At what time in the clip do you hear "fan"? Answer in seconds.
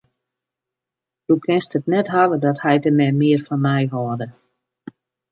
3.47-3.63